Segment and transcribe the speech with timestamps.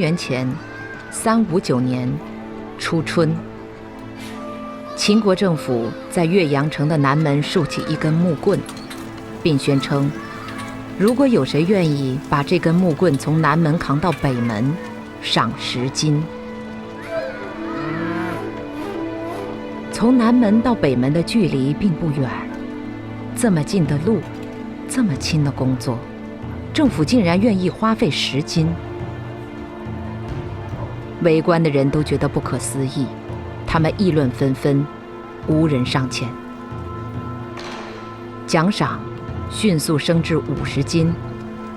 [0.00, 0.50] 元前
[1.10, 2.10] 三五九年
[2.78, 3.36] 初春，
[4.96, 8.58] 秦国政府在岳阳城的南门竖起一根木棍，
[9.42, 10.10] 并宣称，
[10.98, 14.72] 如果有谁愿意把这根木棍从南门扛到北门，
[15.20, 16.22] 赏十金。
[19.92, 22.30] 从南门到北门的距离并不远，
[23.36, 24.20] 这么近的路，
[24.88, 25.98] 这么轻的工作，
[26.72, 28.66] 政府竟然愿意花费十金。
[31.22, 33.06] 围观的人都觉得不可思议，
[33.66, 34.86] 他们议论纷纷，
[35.46, 36.28] 无人上前。
[38.46, 38.98] 奖赏
[39.50, 41.12] 迅速升至五十金，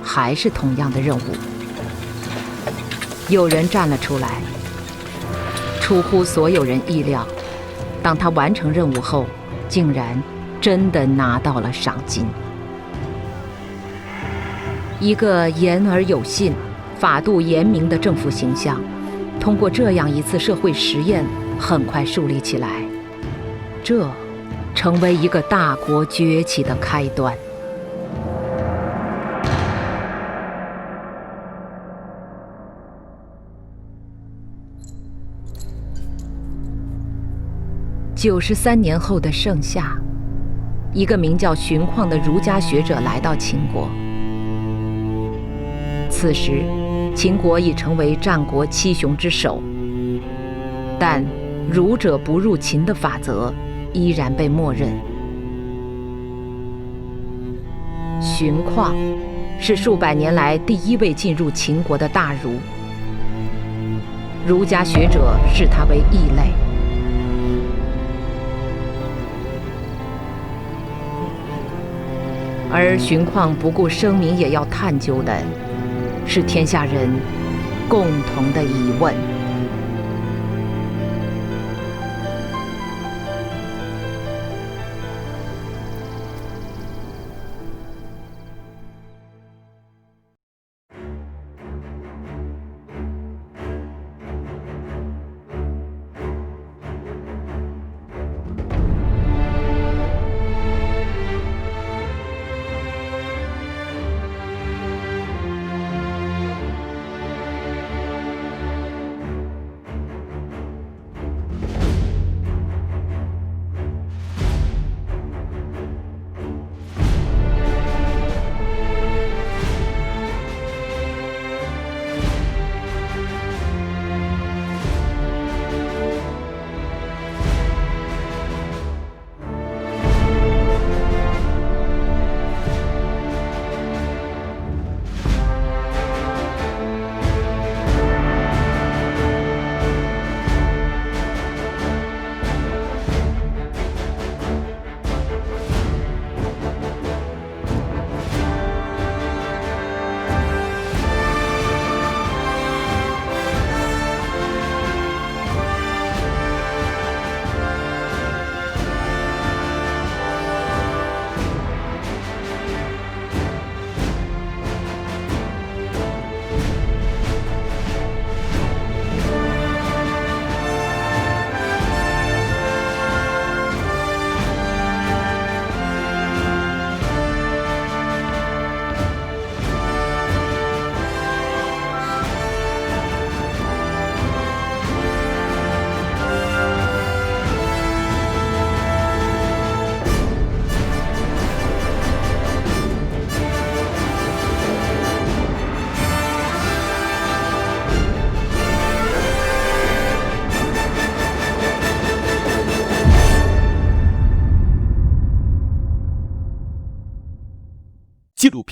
[0.01, 1.21] 还是同样的任务。
[3.29, 4.41] 有人站了出来，
[5.81, 7.27] 出乎所有人意料，
[8.01, 9.25] 当他完成任务后，
[9.67, 10.21] 竟然
[10.61, 12.25] 真的拿到了赏金。
[14.99, 16.53] 一个言而有信、
[16.97, 18.79] 法度严明的政府形象。
[19.43, 21.25] 通过这样一次社会实验，
[21.59, 22.81] 很快树立起来，
[23.83, 24.09] 这
[24.73, 27.35] 成为一个大国崛起的开端。
[38.15, 39.97] 九十三年后的盛夏，
[40.93, 43.89] 一个名叫荀况的儒家学者来到秦国，
[46.09, 46.63] 此时。
[47.15, 49.61] 秦国已成为战国七雄之首，
[50.99, 51.23] 但
[51.71, 53.53] “儒者不入秦”的法则
[53.93, 54.89] 依然被默认。
[58.19, 58.95] 荀况
[59.59, 62.57] 是数百年来第一位进入秦国的大儒，
[64.47, 66.51] 儒家学者视他为异类，
[72.71, 75.41] 而荀况不顾声名也要探究的。
[76.25, 77.09] 是天下人
[77.87, 79.32] 共同的疑问。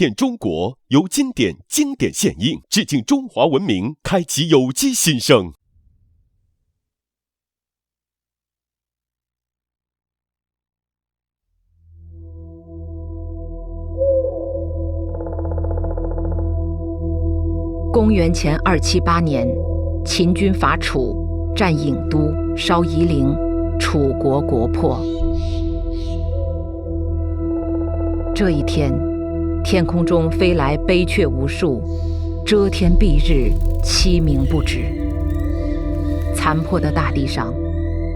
[0.01, 5.53] 纪录片《中国》由经典经典献映，致敬中华文明，开启有机新生。
[17.93, 19.47] 公元前二七八年，
[20.03, 23.27] 秦军伐楚，占郢都，烧夷陵，
[23.79, 24.99] 楚国国破。
[28.33, 29.10] 这一天。
[29.63, 31.81] 天空中飞来悲鹊无数，
[32.45, 33.53] 遮天蔽日，
[33.83, 34.79] 凄鸣不止。
[36.35, 37.53] 残破的大地上，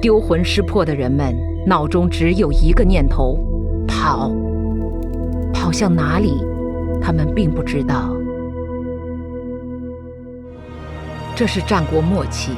[0.01, 3.39] 丢魂失魄的人们脑中只有一个念头：
[3.87, 4.31] 跑。
[5.53, 6.33] 跑向哪里？
[7.01, 8.11] 他们并不知道。
[11.35, 12.51] 这是战国末期，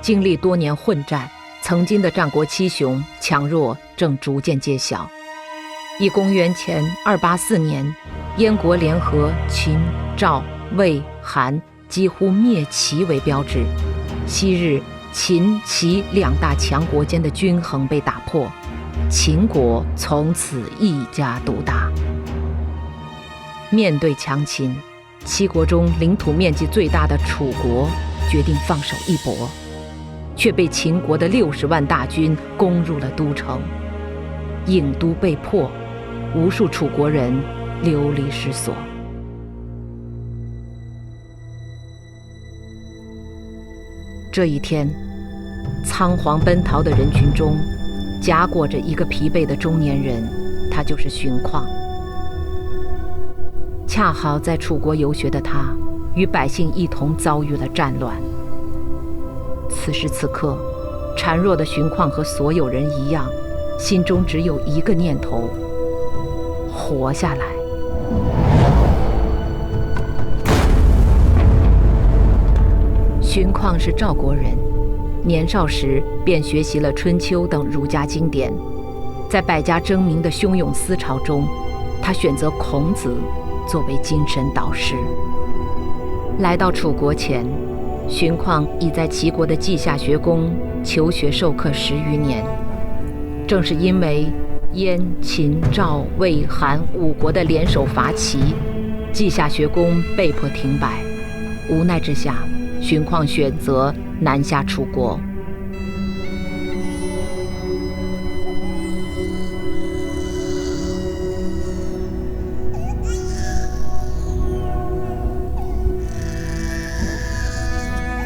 [0.00, 1.28] 经历多年混战，
[1.62, 5.08] 曾经的战国七雄强弱正逐渐揭晓。
[5.98, 7.82] 以公元前二八四年，
[8.36, 9.78] 燕国联合秦、
[10.14, 10.44] 赵、
[10.76, 11.58] 魏、韩，
[11.88, 13.64] 几乎灭齐为标志。
[14.26, 14.78] 昔日
[15.10, 18.46] 秦、齐两大强国间的均衡被打破，
[19.08, 21.90] 秦国从此一家独大。
[23.70, 24.76] 面对强秦，
[25.24, 27.88] 七国中领土面积最大的楚国
[28.30, 29.48] 决定放手一搏，
[30.36, 33.62] 却被秦国的六十万大军攻入了都城，
[34.66, 35.70] 郢都被破。
[36.36, 37.32] 无数楚国人
[37.82, 38.74] 流离失所。
[44.30, 44.86] 这一天，
[45.82, 47.56] 仓皇奔逃的人群中，
[48.20, 50.28] 夹裹着一个疲惫的中年人，
[50.70, 51.66] 他就是荀况。
[53.86, 55.74] 恰好在楚国游学的他，
[56.14, 58.14] 与百姓一同遭遇了战乱。
[59.70, 60.58] 此时此刻，
[61.16, 63.26] 孱弱的荀况和所有人一样，
[63.78, 65.48] 心中只有一个念头。
[66.76, 67.44] 活下来。
[73.20, 74.56] 荀况是赵国人，
[75.22, 78.52] 年少时便学习了《春秋》等儒家经典，
[79.28, 81.44] 在百家争鸣的汹涌思潮中，
[82.00, 83.14] 他选择孔子
[83.68, 84.94] 作为精神导师。
[86.38, 87.44] 来到楚国前，
[88.08, 90.50] 荀况已在齐国的稷下学宫
[90.84, 92.44] 求学授课十余年，
[93.46, 94.30] 正是因为。
[94.76, 98.38] 燕、秦、赵、魏、韩五国的联手伐齐，
[99.10, 101.02] 稷下学宫被迫停摆。
[101.70, 102.44] 无奈之下，
[102.78, 105.18] 荀况选择南下楚国。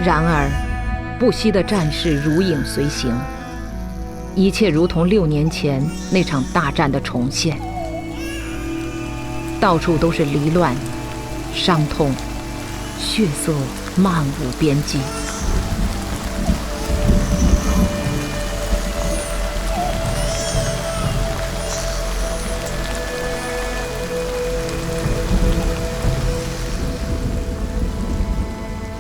[0.05, 0.51] 然而，
[1.21, 3.15] 不息的战事如影随形。
[4.37, 7.59] 一切如同六年前那场大战的重现，
[9.61, 10.75] 到处都是离乱、
[11.55, 12.13] 伤痛、
[12.99, 13.53] 血色，
[13.97, 14.99] 漫无边际。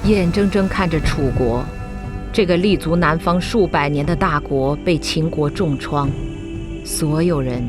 [0.04, 1.64] 眼睁睁看着楚国。
[2.32, 6.08] 这个立足南方数百年的大国被秦国重创，
[6.84, 7.60] 所有人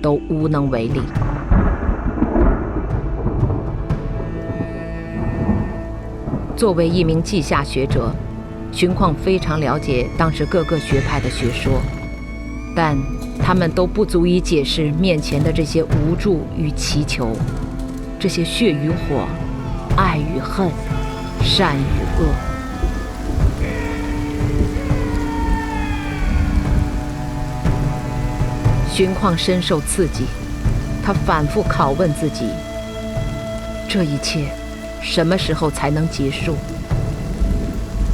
[0.00, 1.02] 都无能为力。
[6.56, 8.10] 作为一名稷下学者，
[8.72, 11.82] 荀况非常了解当时各个学派的学说，
[12.74, 12.96] 但
[13.38, 17.36] 他们都不足以解释面前的这些无助与祈求，
[18.18, 19.26] 这些血与火、
[19.94, 20.70] 爱与恨、
[21.42, 22.45] 善与恶。
[28.96, 30.24] 军况深受刺激，
[31.04, 32.48] 他反复拷问自己：
[33.86, 34.46] 这一切
[35.02, 36.56] 什么时候才能结束？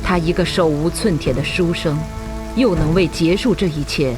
[0.02, 1.96] 他一个手无寸铁的书生，
[2.56, 4.12] 又能为结束这一切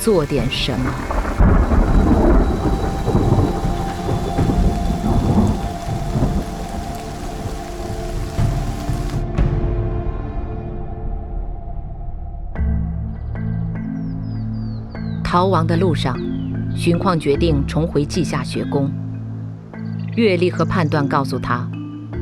[0.00, 0.92] 做点什么？
[15.34, 16.16] 逃亡的路上，
[16.76, 18.88] 荀况决定重回稷下学宫。
[20.14, 21.68] 阅历和判断告诉他，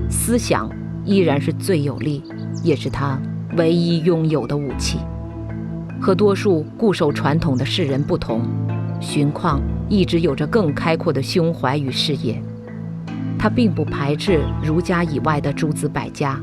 [0.09, 0.67] 思想
[1.05, 2.23] 依然是最有力，
[2.65, 3.21] 也是他
[3.59, 4.99] 唯一拥有的武器。
[6.01, 8.41] 和多数固守传统的世人不同，
[8.99, 12.43] 荀况一直有着更开阔的胸怀与视野。
[13.39, 16.41] 他并不排斥儒家以外的诸子百家，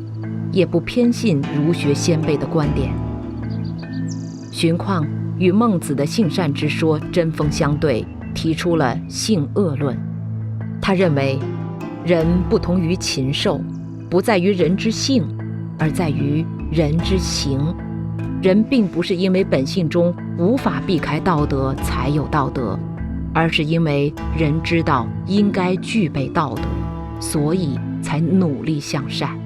[0.52, 2.94] 也不偏信儒学先辈的观点。
[4.52, 5.04] 荀况。
[5.40, 8.06] 与孟子的性善之说针锋相对，
[8.36, 9.98] 提出了性恶论。
[10.82, 11.40] 他认为，
[12.06, 13.60] 人不同于禽兽，
[14.10, 15.24] 不在于人之性，
[15.78, 17.60] 而在于人之行。
[18.42, 22.78] 人并不是因为本性中无法避开道德才有道德，
[23.34, 26.64] 而是因为人知道应该具备道德，
[27.20, 29.38] 所以才努力向善。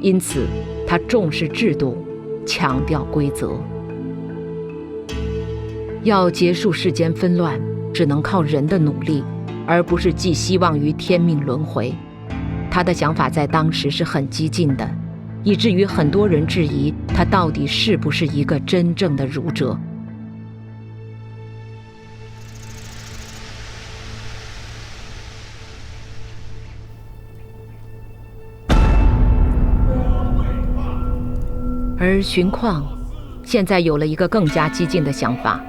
[0.00, 0.44] 因此，
[0.86, 1.96] 他重视制度，
[2.44, 3.58] 强调规则。
[6.04, 7.58] 要结束世间纷乱，
[7.92, 9.24] 只能靠人的努力，
[9.66, 11.94] 而不是寄希望于天命轮回。
[12.70, 14.86] 他的想法在当时是很激进的，
[15.42, 19.78] 以至于很多人质疑他到底是不是一个真正的儒者。
[31.98, 32.86] 而荀况
[33.42, 35.64] 现在有了一个更加激进的想法，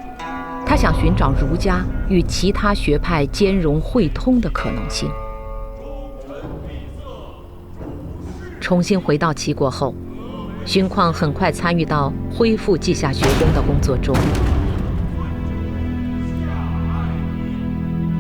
[0.66, 5.10] 他想寻找儒家与其他学派兼容汇通的可能性。
[8.60, 9.94] 重新回到齐国后，
[10.66, 14.16] 荀况很快参与到恢复稷下学宫的工作中。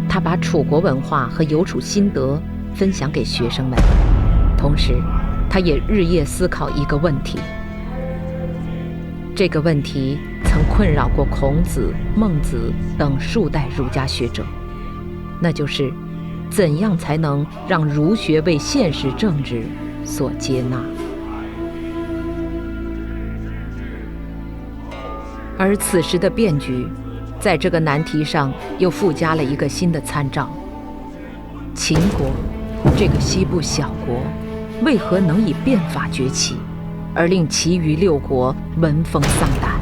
[0.07, 2.39] 他把楚国文化和有楚心得
[2.73, 3.77] 分享给学生们，
[4.55, 4.93] 同时，
[5.49, 7.39] 他也日夜思考一个问题。
[9.35, 10.17] 这个问题
[10.55, 14.41] 曾困扰过孔子、孟子等数代儒家学者，
[15.41, 15.91] 那就是：
[16.50, 19.63] 怎样才能让儒学为现实政治？
[20.05, 20.81] 所接纳，
[25.57, 26.88] 而此时的变局，
[27.38, 30.50] 在这个难题上又附加了一个新的参照：
[31.74, 32.27] 秦国
[32.95, 34.21] 这个西部小国，
[34.85, 36.55] 为何能以变法崛起，
[37.13, 39.75] 而令其余六国闻风丧胆？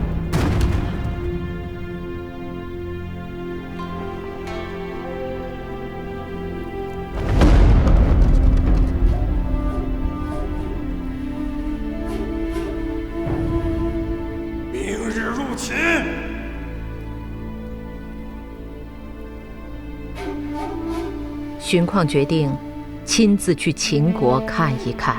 [21.60, 22.56] 荀况决定
[23.06, 25.18] 亲自去秦国看一看。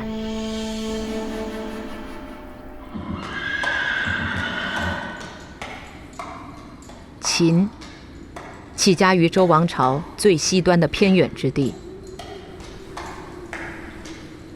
[7.20, 7.68] 秦，
[8.76, 11.74] 起家于周王朝最西端的偏远之地，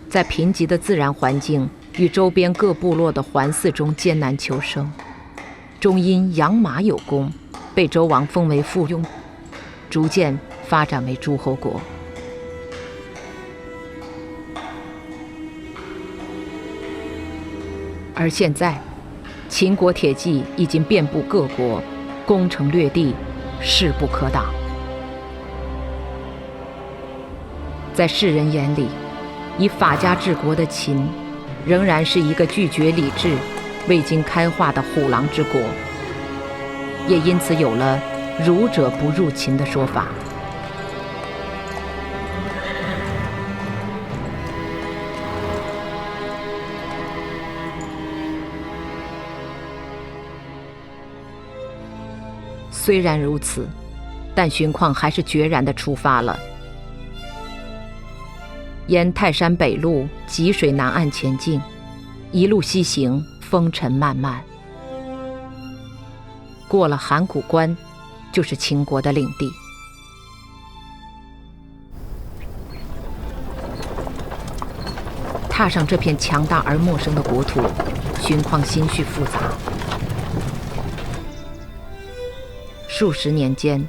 [0.09, 4.89] 在贫瘠的自然环境与周边各部落的环伺中艰难求生，
[5.81, 7.33] 终因养马有功，
[7.75, 9.05] 被周王封为附庸，
[9.89, 10.39] 逐渐。
[10.69, 11.81] 发展为诸侯国，
[18.15, 18.79] 而现在，
[19.49, 21.83] 秦国铁骑已经遍布各国，
[22.27, 23.15] 攻城略地，
[23.63, 24.53] 势不可挡。
[27.95, 28.89] 在世人眼里，
[29.59, 31.09] 以法家治国的秦，
[31.65, 33.39] 仍然是一个拒绝礼制、
[33.89, 35.61] 未经开化的虎狼之国，
[37.09, 37.99] 也因此有了
[38.45, 40.09] “儒者不入秦”的说法。
[52.71, 53.67] 虽然如此，
[54.35, 56.39] 但荀况还是决然地出发了，
[58.87, 61.61] 沿泰山北路济水南岸前进，
[62.33, 64.43] 一路西行，风尘漫漫。
[66.69, 67.75] 过了函谷关，
[68.31, 69.51] 就是秦国的领地。
[75.49, 77.63] 踏上这片强大而陌生的国土，
[78.21, 79.41] 荀况心绪复杂。
[82.87, 83.89] 数十年间，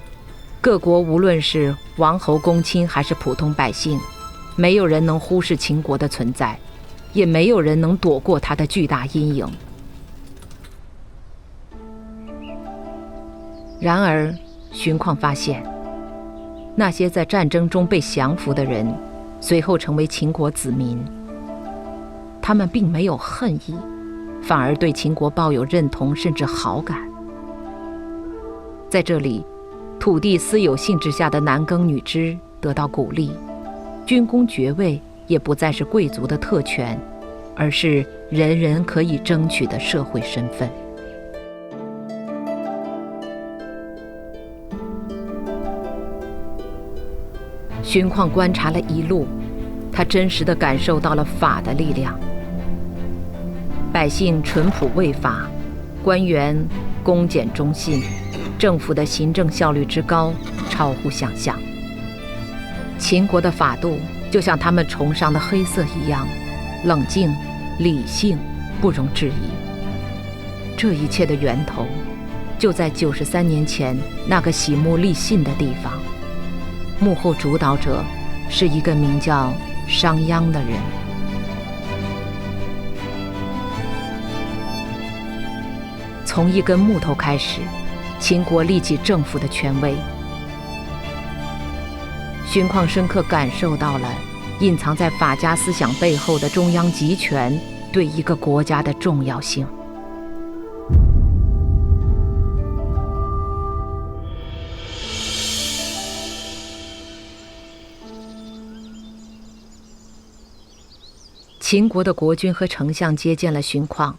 [0.62, 4.00] 各国无论是王侯公卿还是普通百姓，
[4.56, 6.58] 没有人能忽视秦国的存在，
[7.14, 9.48] 也没有人能躲过他的巨大阴影。
[13.80, 14.34] 然而，
[14.72, 15.64] 荀况发现，
[16.76, 18.94] 那些在战争中被降服的人，
[19.40, 21.00] 随后成为秦国子民，
[22.42, 23.76] 他们并没有恨意，
[24.42, 26.98] 反而对秦国抱有认同甚至好感。
[28.90, 29.46] 在这里，
[30.00, 33.32] 土地私有性质下的男耕女织得到鼓励，
[34.06, 37.00] 军功爵位也不再是贵族的特权，
[37.56, 40.68] 而是人人可以争取的社会身份。
[47.84, 49.28] 荀况观察了一路，
[49.92, 52.20] 他真实的感受到了法的力量。
[53.94, 55.48] 百姓淳朴畏法，
[56.04, 56.58] 官员
[57.04, 58.02] 公俭忠信。
[58.58, 60.34] 政府的行政效率之高，
[60.70, 61.56] 超乎想象。
[62.98, 63.98] 秦国的法度
[64.32, 66.28] 就像他们崇尚的黑色一样，
[66.86, 67.34] 冷静、
[67.80, 68.38] 理性，
[68.80, 69.50] 不容置疑。
[70.78, 71.86] 这一切的源头，
[72.58, 75.94] 就在九十三年前那个喜木立信的地方。
[77.00, 78.04] 幕后主导者
[78.50, 79.54] 是一个名叫
[79.88, 80.80] 商鞅的人。
[86.26, 87.62] 从一根木头开始。
[88.22, 89.96] 秦国立起政府的权威，
[92.52, 94.12] 荀况深刻感受到了
[94.60, 97.62] 隐藏在法家思想背后的中央集权
[97.94, 99.68] 对一个国家的重要性。
[111.60, 114.18] 秦国的国君和丞相接见了荀况，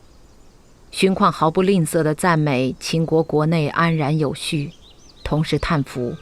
[0.92, 4.70] 荀况毫不吝啬地赞美秦国国内安然有序，
[5.25, 6.14] 同时叹服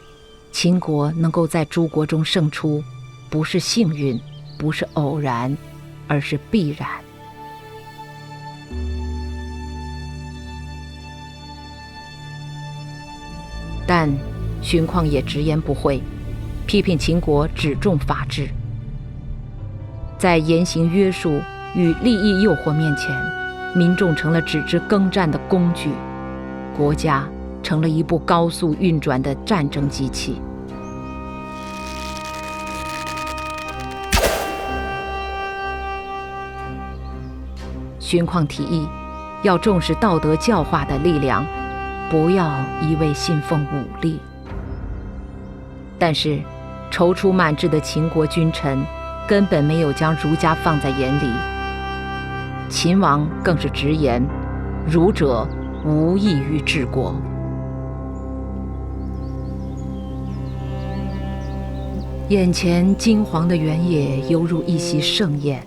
[0.51, 2.83] 秦国能够在诸国中胜出，
[3.31, 4.21] 不是幸运，
[4.59, 5.57] 不是偶然，
[6.09, 6.89] 而是必然。
[13.87, 14.11] 但
[14.61, 16.03] 荀况也直言不讳，
[16.67, 18.49] 批评秦国只重法治，
[20.19, 21.41] 在严刑约束
[21.75, 23.09] 与利益诱惑面前，
[23.75, 25.91] 民众成了只知耕战的工具，
[26.77, 27.27] 国家
[27.69, 30.41] 成了一部高速运转的战争机器。
[37.99, 38.89] 荀况提议，
[39.43, 41.45] 要重视道德教化的力量。
[42.11, 44.19] 不要一味信奉武力，
[45.99, 46.41] 但是
[46.91, 48.83] 踌躇满志的秦国君臣
[49.29, 51.31] 根本没有将儒家放在眼里。
[52.71, 54.27] 秦王更是直言
[54.89, 55.47] ：“儒者
[55.85, 57.15] 无异于治国。”
[62.29, 65.67] 眼前金黄的原野犹如一席盛宴，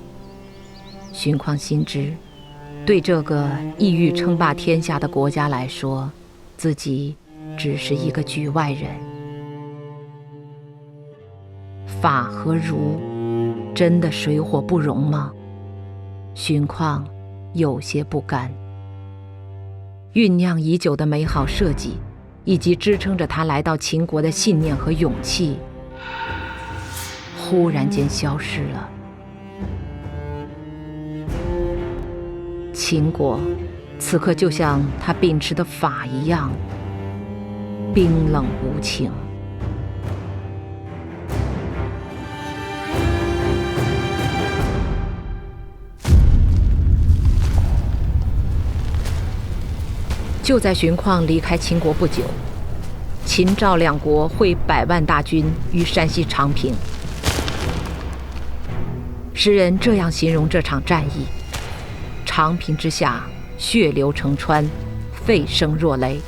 [1.12, 2.14] 荀况心知，
[2.86, 3.50] 对这个
[3.80, 6.12] 意欲称霸天下的国家来说。
[6.58, 7.16] 自己
[7.58, 8.92] 只是一个局外人，
[12.00, 13.02] 法和儒
[13.74, 15.32] 真的水火不容吗？
[16.36, 17.04] 荀况
[17.54, 18.54] 有些不甘。
[20.14, 21.94] 酝酿已久的美好设计，
[22.46, 25.58] 以及支撑着他来到秦国的信念和勇气，
[27.52, 28.90] 忽然间消失了。
[32.74, 33.38] 秦国。
[34.00, 36.50] 此刻就像他秉持的法一样，
[37.94, 39.12] 冰冷无情。
[50.42, 52.24] 就在荀况离开秦国不久，
[53.26, 56.74] 秦赵两国会百万大军于山西长平。
[59.44, 61.26] 诗人这样形容这场战役：
[62.24, 63.24] 长平之下。
[63.58, 64.64] 血流成川，
[65.26, 66.20] 沸声若雷。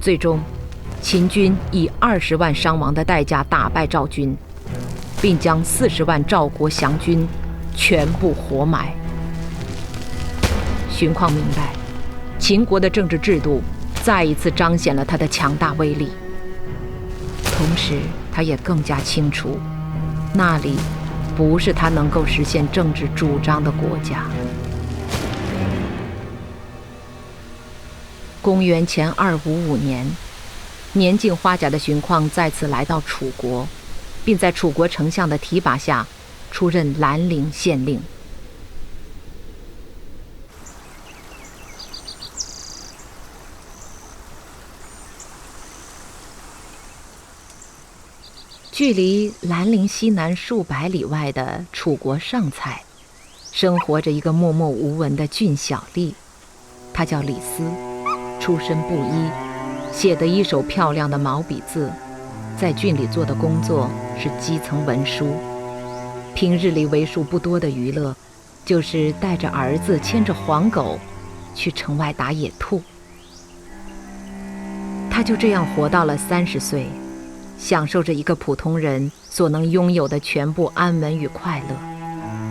[0.00, 0.40] 最终，
[1.00, 4.36] 秦军以二十万伤亡的代价打败赵军，
[5.20, 7.24] 并将四十万赵国降军
[7.72, 8.92] 全部活埋。
[10.90, 11.72] 荀况明白，
[12.36, 13.62] 秦国的政治制度
[14.02, 16.08] 再一次彰显了他的强大威力。
[17.44, 18.00] 同时，
[18.32, 19.56] 他也更加清楚，
[20.34, 20.74] 那里
[21.36, 24.26] 不是他能够实现政治主张的国家。
[28.40, 30.04] 公元前二五五年，
[30.92, 33.66] 年近花甲的荀况再次来到楚国，
[34.24, 36.06] 并在楚国丞相的提拔下，
[36.50, 38.00] 出任兰陵县令。
[48.84, 52.82] 距离兰陵西南数百里外的楚国上蔡，
[53.52, 56.12] 生活着一个默默无闻的俊小吏，
[56.92, 57.62] 他叫李斯。
[58.40, 59.30] 出身布衣，
[59.92, 61.92] 写得一手漂亮的毛笔字，
[62.60, 65.32] 在郡里做的工作是基层文书。
[66.34, 68.12] 平日里为数不多的娱乐，
[68.64, 70.98] 就是带着儿子牵着黄狗，
[71.54, 72.82] 去城外打野兔。
[75.08, 76.88] 他就这样活到了三十岁，
[77.62, 81.76] 享受着一个普通人所能拥有的全部安稳与快乐，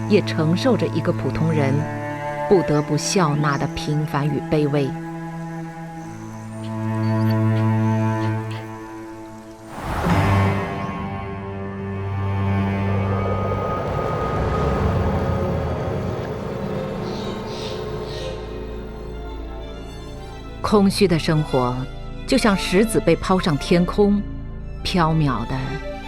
[0.10, 1.74] 也承受着一个普通人
[2.47, 4.89] 不得不笑纳的平凡与卑微。
[20.62, 21.76] 空虚的生活，
[22.26, 24.21] 就像石子被抛上天空，
[24.84, 25.58] 飘渺的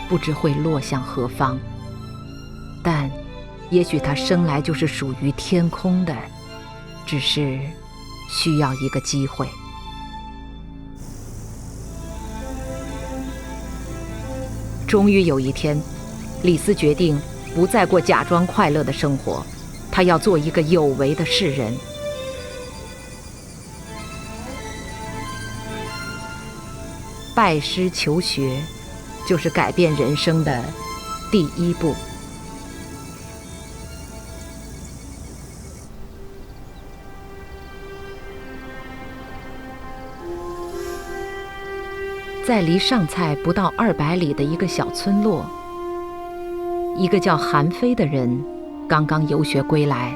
[0.10, 1.60] 不知会落向何方。
[2.84, 3.10] 但，
[3.70, 6.16] 也许它生来就是属于天空的，
[7.06, 7.60] 只是
[8.30, 9.48] 需要一个机会。
[14.86, 15.82] 终于有一天，
[16.44, 17.20] 李斯决定
[17.56, 19.44] 不再过假装快乐的生活，
[19.92, 21.74] 他要做一个有为的世人。
[27.36, 28.62] 拜师求学，
[29.28, 30.64] 就是改变人生的
[31.32, 31.96] 第一步。
[42.46, 45.50] 在离上蔡不到二百里的一个小村落，
[46.96, 48.44] 一个叫韩非的人
[48.88, 50.16] 刚刚游学归来，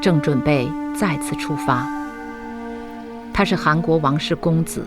[0.00, 1.84] 正准备再次出发。
[3.32, 4.86] 他是韩国王室公子，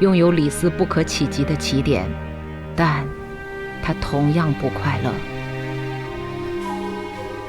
[0.00, 2.08] 拥有李斯不可企及的起点，
[2.74, 3.04] 但
[3.82, 5.12] 他同样不快乐。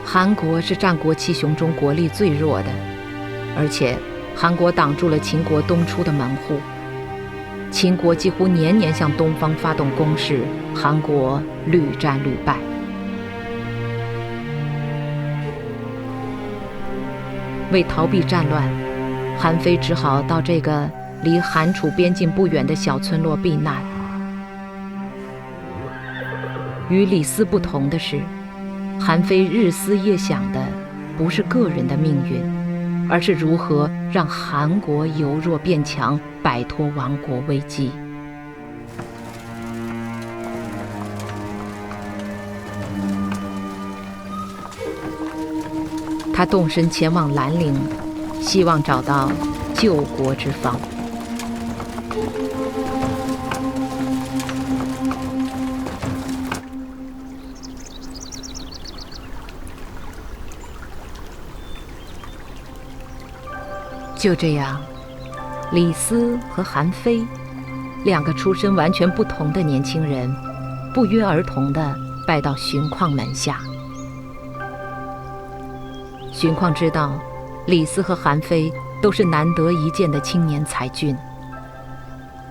[0.03, 2.69] 韩国是战国七雄中国力最弱的，
[3.57, 3.97] 而且
[4.35, 6.59] 韩国挡住了秦国东出的门户。
[7.71, 10.41] 秦国几乎年年向东方发动攻势，
[10.75, 12.57] 韩国屡战屡败。
[17.71, 18.69] 为逃避战乱，
[19.39, 20.89] 韩非只好到这个
[21.23, 23.81] 离韩楚边境不远的小村落避难。
[26.89, 28.19] 与李斯不同的是，
[28.99, 30.61] 韩非日思夜想的
[31.17, 37.91] 不是个人的命运，而是如何让韩国由弱变强，摆脱亡国危机。
[46.33, 47.73] 他动身前往兰陵，
[48.41, 49.31] 希望找到
[49.75, 50.75] 救国之方。
[64.21, 64.79] 就这样，
[65.71, 67.25] 李斯和韩非
[68.05, 70.31] 两个出身完全不同的年轻人，
[70.93, 71.95] 不约而同地
[72.27, 73.57] 拜到荀况门下。
[76.31, 77.19] 荀况知道，
[77.65, 81.17] 李斯和韩非都是难得一见的青年才俊。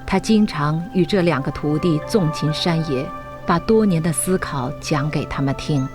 [0.04, 3.08] 他经常与这两个徒弟纵情山野，
[3.46, 5.86] 把多年的思考讲给他们听。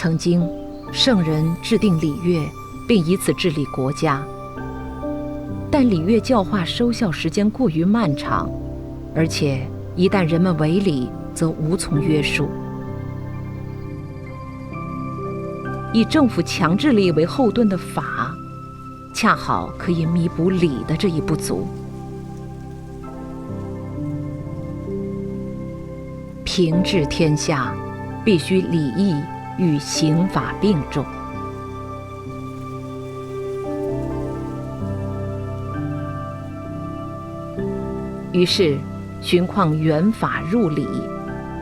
[0.00, 0.48] 曾经，
[0.92, 2.48] 圣人制定礼乐，
[2.86, 4.24] 并以此治理国家。
[5.72, 8.48] 但礼乐教化收效时间过于漫长，
[9.12, 12.48] 而且一旦人们违礼，则无从约束。
[15.92, 18.32] 以政府强制力为后盾的法，
[19.12, 21.66] 恰好可以弥补礼的这一不足。
[26.44, 27.74] 平治天下，
[28.24, 29.12] 必须礼义
[29.58, 31.04] 与刑法并重。
[38.32, 38.78] 于是，
[39.20, 40.86] 荀况原法入理。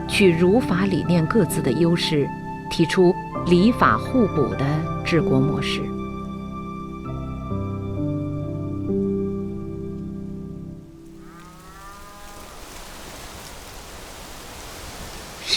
[0.07, 2.25] 取儒法理念各自的优势，
[2.69, 3.13] 提出
[3.45, 4.65] 礼法互补的
[5.03, 5.81] 治国模式。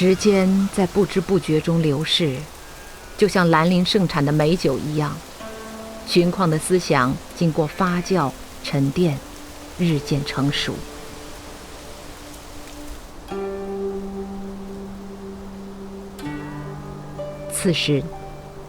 [0.03, 2.39] 时间在不知不觉中流逝，
[3.19, 5.15] 就像兰陵盛产的美酒一样，
[6.07, 8.33] 荀况的思想经过发酵
[8.65, 9.19] 沉淀，
[9.79, 10.75] 日渐成熟。
[17.53, 18.03] 此时，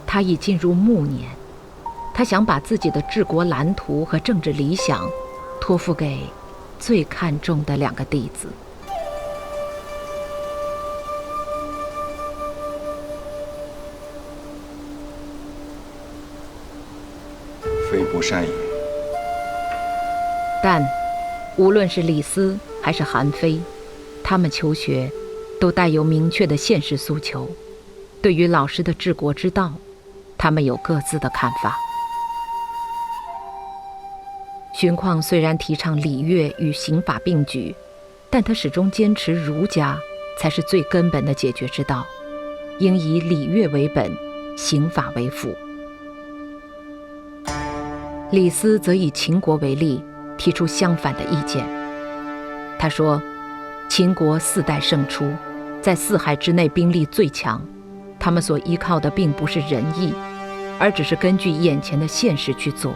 [0.06, 1.30] 他已进入暮年。
[2.14, 5.10] 他想把自己的治国蓝图和政治理想
[5.62, 6.26] 托付给
[6.78, 8.50] 最看重的两个弟子。
[18.22, 18.50] 善也。
[20.64, 20.86] 但，
[21.58, 23.60] 无论是李斯还是韩非，
[24.24, 25.12] 他们求学
[25.60, 27.50] 都带有明确的现实诉求。
[28.22, 29.74] 对于老师的治国之道，
[30.38, 31.76] 他们有各自的看法。
[34.74, 37.76] 荀况虽然提倡礼乐与刑法并举，
[38.30, 39.98] 但他始终坚持儒家
[40.40, 42.06] 才是最根本的解决之道，
[42.80, 44.16] 应以礼乐为本，
[44.56, 45.54] 刑法为辅。
[48.32, 50.02] 李斯则以秦国为例，
[50.38, 51.66] 提出相反的意见。
[52.80, 53.22] 他说
[53.90, 55.30] ：“秦国四代胜出，
[55.82, 57.62] 在四海之内兵力最强。”
[58.18, 60.14] 他们所依靠的并不是仁义，
[60.80, 62.94] 而只是根据眼前的现实去做。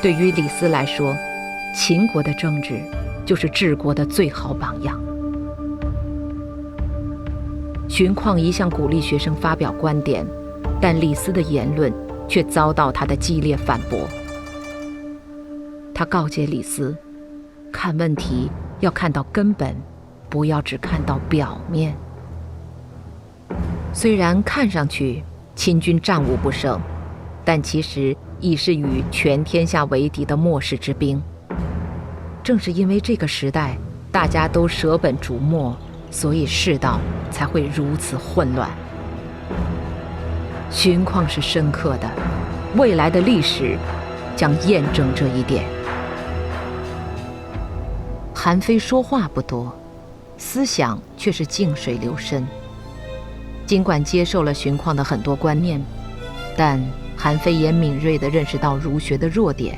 [0.00, 1.14] 对于李斯来说，
[1.76, 2.80] 秦国的政治
[3.26, 4.98] 就是治国的最好榜样。
[7.86, 10.24] 荀况一向鼓励学生发表观点，
[10.80, 11.92] 但李斯的言论
[12.28, 13.98] 却遭到他的激烈反驳。
[15.94, 16.96] 他告诫李斯，
[17.72, 19.74] 看问题要看到根本。
[20.30, 21.96] 不要只看到表面。
[23.94, 25.22] 虽然看上去
[25.54, 26.78] 秦军战无不胜，
[27.46, 31.18] 但其实已是与全天下为敌的末世之兵。
[32.44, 33.78] 正是因为这个时代
[34.12, 35.74] 大家都舍本逐末，
[36.10, 38.68] 所以世道才会如此混乱。
[40.70, 42.10] 荀况是深刻的，
[42.76, 43.76] 未来的历史
[44.36, 45.64] 将验证这一点。
[48.34, 49.74] 韩非说话不多。
[50.40, 52.46] 思想却是静水流深。
[53.66, 55.82] 尽管接受了荀况的很多观念，
[56.56, 56.80] 但
[57.16, 59.76] 韩非也敏锐地认识到儒学的弱点。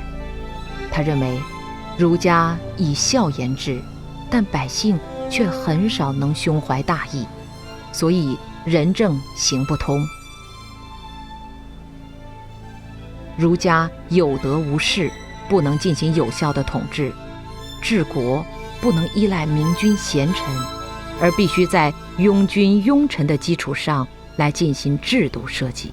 [0.91, 1.39] 他认为，
[1.97, 3.81] 儒家以孝言治，
[4.29, 4.99] 但百姓
[5.31, 7.25] 却很少能胸怀大义，
[7.91, 9.99] 所以仁政行不通。
[13.41, 15.09] 儒家有德无势，
[15.49, 17.11] 不能进行有效的统治；
[17.81, 18.45] 治国
[18.79, 20.45] 不能依赖明君贤臣。
[21.19, 25.91] 而必须在拥军拥臣的基础上来进行制度设计。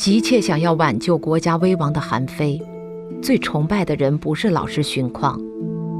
[0.00, 2.58] 急切想要挽救国家危亡的韩非，
[3.20, 5.38] 最崇拜的人不是老师荀况，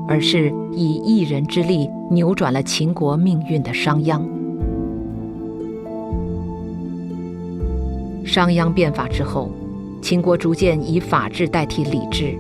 [0.09, 4.23] 而是以一人之力扭转了秦国命运的商鞅。
[8.25, 9.51] 商鞅变法之后，
[10.01, 12.35] 秦国逐渐以法治代替礼制，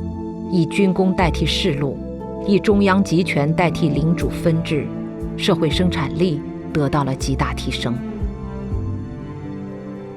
[0.51, 1.95] 以军功代替士禄，
[2.47, 4.87] 以中央集权代替领主分治，
[5.37, 6.41] 社会生产力
[6.73, 7.95] 得到了极大提升。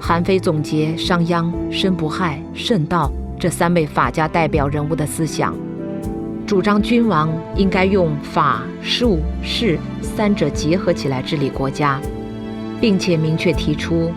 [0.05, 5.55] 韩非总结商鞅、申不害、慎道这三位法家代表人物的思想，
[6.45, 12.01] 主张君王应该用法、术、势三者结合起来治理国家，
[12.81, 14.11] 并且明确提出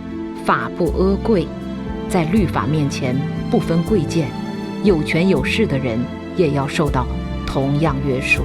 [0.44, 1.46] 法不阿贵，
[2.08, 3.14] 在律法面前
[3.48, 4.26] 不分贵贱，
[4.82, 6.00] 有权有势的人
[6.36, 7.06] 也要受到
[7.46, 8.42] 同样约束。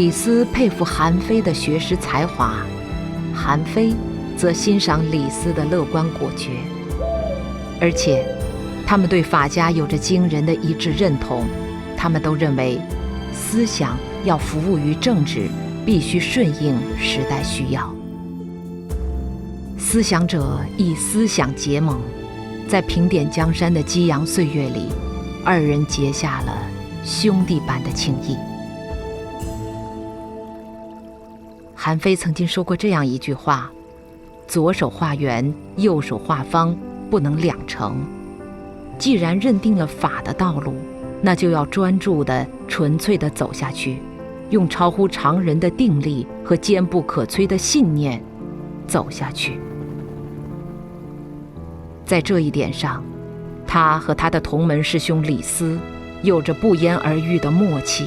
[0.00, 2.54] 李斯佩服韩非的学识才华，
[3.34, 3.92] 韩非
[4.34, 6.52] 则欣赏李斯的乐观果决。
[7.78, 8.24] 而且，
[8.86, 11.46] 他们对法家有着惊人的一致认同。
[11.98, 12.80] 他们都认为，
[13.34, 15.50] 思想要服务于政治，
[15.84, 17.94] 必须顺应时代需要。
[19.76, 22.00] 思想者以思想结盟，
[22.66, 24.86] 在平点江山的激扬岁月里，
[25.44, 26.56] 二人结下了
[27.04, 28.38] 兄弟般的情谊。
[31.82, 33.72] 韩非曾经说过这样一句话
[34.46, 36.76] ：“左手画圆，右手画方，
[37.08, 38.04] 不能两成。
[38.98, 40.74] 既然认定了法的道路，
[41.22, 43.96] 那就要专注的、纯粹的走下去，
[44.50, 48.22] 用超乎常人的定力和坚不可摧的信念
[48.86, 49.58] 走下去。”
[52.04, 53.02] 在这一点上，
[53.66, 55.78] 他和他的同门师兄李斯
[56.22, 58.04] 有着不言而喻的默契。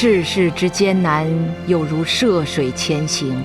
[0.00, 1.26] 世事之艰难，
[1.66, 3.36] 有如涉水前行。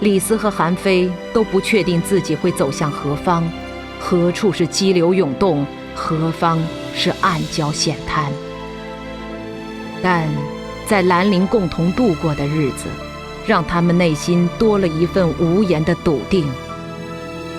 [0.00, 3.50] 李斯和韩非都不确定自己会走向何方，
[3.98, 6.62] 何处是激流涌动，何方
[6.94, 8.30] 是暗礁险滩。
[10.02, 10.28] 但
[10.86, 12.84] 在兰陵共同度过的日子，
[13.46, 16.44] 让他们内心多了一份无言的笃定。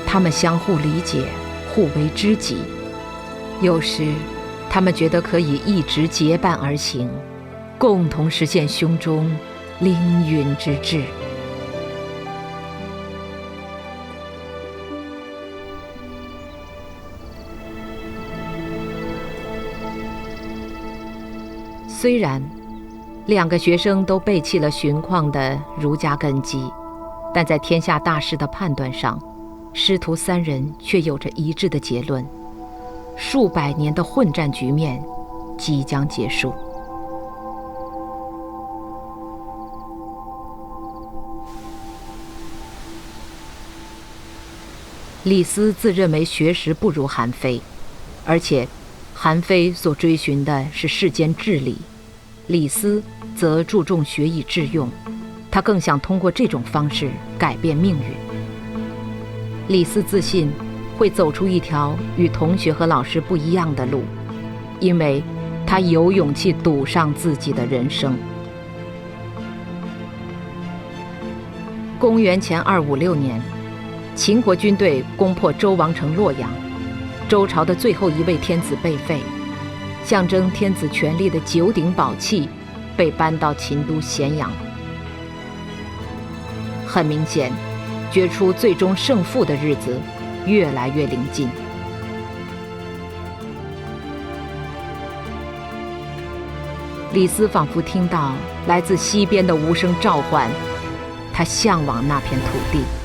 [0.05, 1.23] 他们相互理解，
[1.73, 2.57] 互为知己。
[3.59, 4.05] 有时，
[4.69, 7.09] 他们觉得可以一直结伴而行。
[7.81, 9.27] 共同实现胸中
[9.79, 9.95] 凌
[10.29, 11.03] 云之志。
[21.87, 22.39] 虽然
[23.25, 26.63] 两个学生都背弃了荀况的儒家根基，
[27.33, 29.19] 但在天下大事的判断上，
[29.73, 32.23] 师徒三人却有着一致的结论：
[33.17, 35.03] 数百年的混战局面
[35.57, 36.53] 即将结束。
[45.23, 47.61] 李斯自认为学识不如韩非，
[48.25, 48.67] 而且
[49.13, 51.77] 韩非所追寻的是世间治理，
[52.47, 53.03] 李斯
[53.35, 54.89] 则注重学以致用，
[55.51, 58.05] 他更想通过这种方式改变命运。
[59.67, 60.51] 李斯自信
[60.97, 64.03] 会走出一条与同学和老师不一样的路，
[64.79, 65.23] 因为
[65.67, 68.17] 他有勇气赌上自己的人生。
[71.99, 73.39] 公元前二五六年，
[74.13, 76.49] 秦国军队攻破周王城洛阳，
[77.29, 79.21] 周朝的最后一位天子被废，
[80.03, 82.47] 象征天子权力的九鼎宝器
[82.97, 84.51] 被搬到秦都咸阳。
[86.85, 87.51] 很明显，
[88.11, 89.97] 决出最终胜负的日子
[90.45, 91.49] 越来越临近。
[97.13, 98.33] 李斯仿佛听到
[98.67, 100.49] 来自西边的无声召唤。
[101.33, 103.00] 他向往那片土地。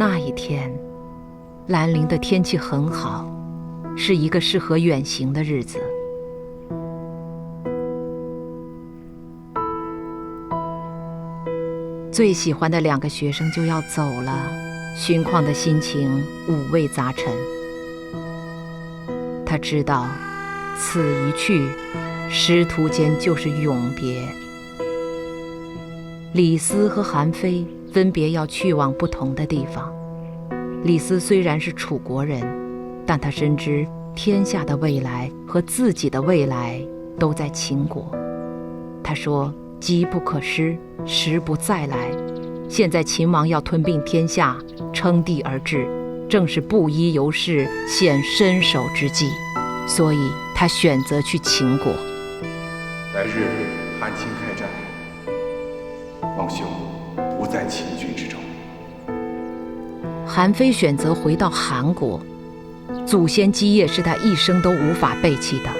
[0.00, 0.72] 那一天，
[1.66, 3.30] 兰陵的天气很好，
[3.98, 5.78] 是一个适合远行的日子。
[12.10, 14.50] 最喜欢的两个学生就要走了。
[14.96, 17.30] 荀况的心情五味杂陈。
[19.44, 20.06] 他知道，
[20.78, 21.68] 此一去，
[22.30, 24.26] 师徒间就是永别。
[26.32, 29.92] 李斯和韩非分别要去往不同的地方。
[30.84, 32.42] 李斯虽然是楚国人，
[33.04, 36.80] 但他深知天下的未来和自己的未来
[37.18, 38.10] 都在秦国。
[39.02, 42.10] 他说：“机不可失，时不再来。”
[42.68, 44.56] 现在秦王要吞并天下，
[44.92, 45.86] 称帝而至，
[46.28, 49.28] 正是布衣由是，显身手之际，
[49.88, 51.92] 所以他选择去秦国。
[53.12, 53.48] 来日
[53.98, 54.68] 韩秦开战，
[56.38, 56.64] 王兄
[57.50, 58.40] 在秦军之中。
[60.26, 62.20] 韩非选择回到韩国，
[63.04, 65.70] 祖先基业是他一生都无法背弃的。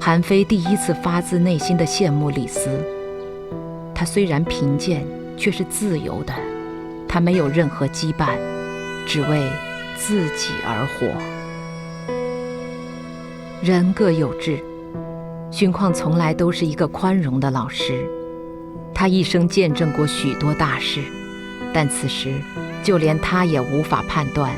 [0.00, 2.68] 韩非第一次发自内心的羡慕李斯。
[3.94, 5.04] 他虽然贫贱，
[5.36, 6.32] 却是自由的。
[7.08, 8.36] 他没有任何羁绊，
[9.06, 9.48] 只为
[9.96, 11.06] 自己而活。
[13.62, 14.58] 人各有志，
[15.54, 18.04] 荀况从来都是一个宽容的老师。
[18.92, 21.00] 他一生见证过许多大事，
[21.72, 22.40] 但此时，
[22.82, 24.50] 就连他也无法判断，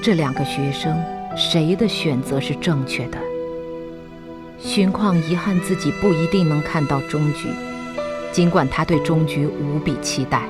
[0.00, 0.98] 这两个学生
[1.36, 3.18] 谁的选择是正确的。
[4.58, 7.50] 荀况遗憾自己不一定能看到终局，
[8.32, 10.44] 尽管他对终局无比期待。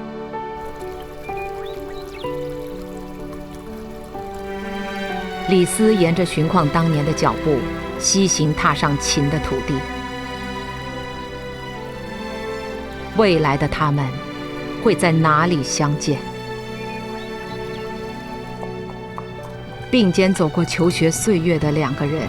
[5.48, 7.56] 李斯沿着荀况当年的脚步，
[7.98, 9.74] 西行踏上秦的土地。
[13.16, 14.06] 未来的他们，
[14.82, 16.18] 会在哪里相见？
[19.90, 22.28] 并肩走过求学岁月的两个人，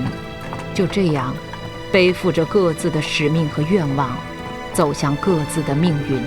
[0.74, 1.36] 就这样。
[1.92, 4.16] 背负着各自的使命和愿望，
[4.74, 6.22] 走向各自的命运，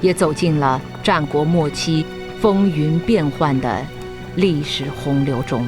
[0.00, 2.04] 也走进了战国末期
[2.40, 3.80] 风云变幻的
[4.34, 5.64] 历史洪流中。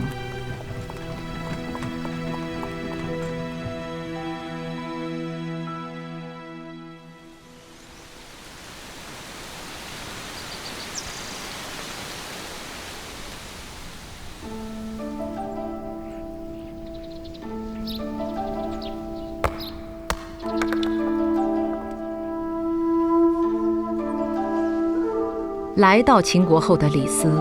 [25.81, 27.33] 来到秦国后的李斯，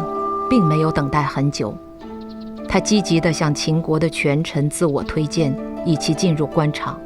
[0.49, 1.75] 并没有等待很久，
[2.69, 5.53] 他积极地向秦国的权臣自我推荐，
[5.85, 6.97] 以其进入官场，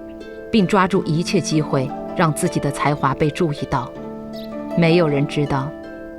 [0.52, 3.92] 并抓住一切机会让自己的才华被注意到。
[4.78, 5.68] 没有人知道，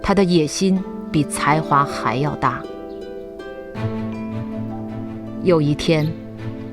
[0.02, 0.82] 他的野心
[1.12, 2.60] 比才华还要大。
[5.44, 6.10] 有一天，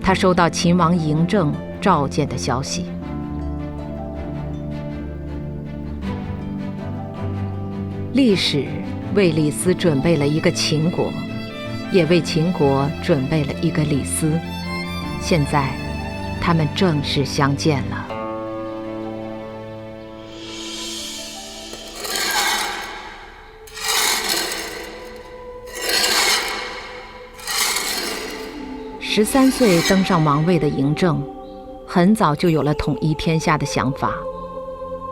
[0.02, 2.88] 他收到秦王嬴政召见的消息。
[8.14, 8.66] 历史
[9.16, 11.10] 为李斯准备了一个秦国，
[11.94, 14.38] 也为秦国准备了一个李斯。
[15.22, 15.70] 现在，
[16.42, 18.08] 他们正式相见了。
[29.00, 31.26] 十三岁登上王位的嬴政，
[31.88, 34.14] 很早就有了统一天下的想法。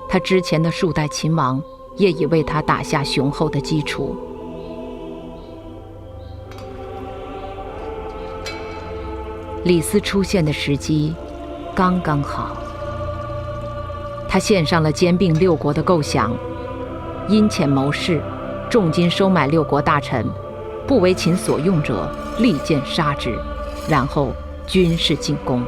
[0.10, 1.64] 他之前的数代秦王。
[2.00, 4.16] 也已为他打下雄厚的基础。
[9.66, 11.14] 李斯出现的时机
[11.76, 12.56] 刚刚好，
[14.28, 16.32] 他献上了兼并六国的构想，
[17.28, 18.22] 阴遣谋士，
[18.70, 20.26] 重金收买六国大臣，
[20.88, 23.38] 不为秦所用者，利剑杀之，
[23.89, 24.32] 然后
[24.66, 25.62] 军事进攻。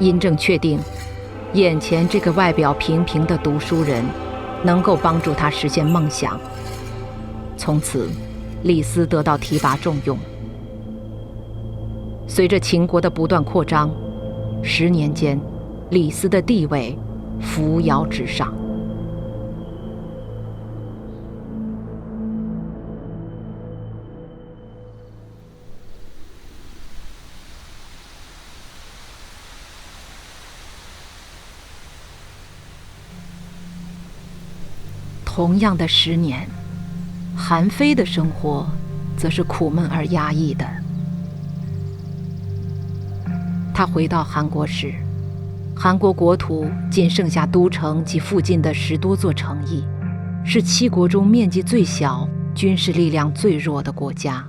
[0.00, 0.80] 殷正确定，
[1.54, 4.04] 眼前这个外表平平的读书人，
[4.62, 6.38] 能够帮助他实现梦想。
[7.56, 8.08] 从此，
[8.64, 10.16] 李斯得到提拔重用。
[12.26, 13.90] 随着秦国的不断扩张，
[14.62, 15.40] 十年间，
[15.88, 16.96] 李斯的地位
[17.40, 18.52] 扶摇直上。
[35.38, 36.44] 同样的十年，
[37.36, 38.66] 韩非的生活
[39.16, 40.66] 则是苦闷而压抑的。
[43.72, 44.92] 他回到韩国时，
[45.76, 49.84] 韩国国土仅剩下都城及附近的十多座城邑，
[50.44, 54.44] 是七国中面积最小、军事力量最弱的国家。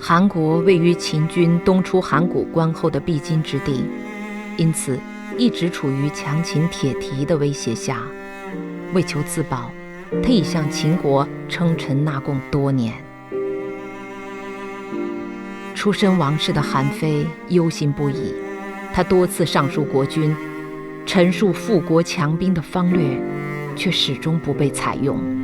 [0.00, 3.84] 韩国位于秦军东出函谷关后的必经之地，
[4.56, 4.98] 因此
[5.36, 8.00] 一直处于强秦铁蹄的威胁下。
[8.94, 9.70] 为求自保，
[10.22, 12.94] 他已向秦国称臣纳贡多年。
[15.74, 18.32] 出身王室的韩非忧心不已，
[18.94, 20.34] 他多次上书国君，
[21.04, 23.20] 陈述富国强兵的方略，
[23.76, 25.43] 却始终不被采用。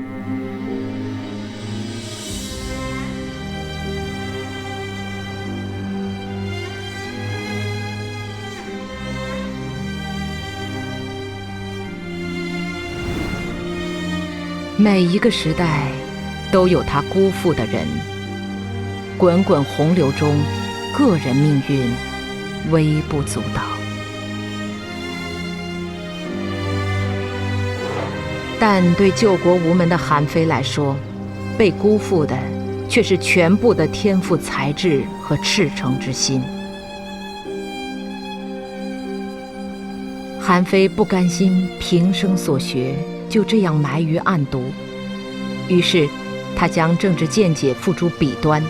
[14.83, 15.91] 每一个时代，
[16.51, 17.87] 都有他辜负的人。
[19.19, 20.41] 滚滚洪流中，
[20.97, 21.85] 个人命运
[22.71, 23.61] 微不足道。
[28.59, 30.97] 但对救国无门的韩非来说，
[31.59, 32.35] 被辜负的
[32.89, 36.41] 却是全部的天赋、才智和赤诚之心。
[40.41, 42.95] 韩非不甘心平生所学。
[43.31, 44.73] 就这样埋于暗读，
[45.69, 46.09] 于是
[46.57, 48.61] 他将政治见解付诸笔端，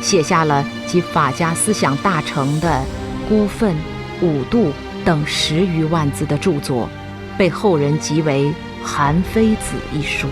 [0.00, 2.82] 写下了集法家思想大成的
[3.28, 3.76] 《孤愤》
[4.26, 4.68] 《五度》
[5.04, 6.88] 等十余万字的著作，
[7.36, 8.46] 被后人集为
[8.82, 10.26] 《韩非子》一书。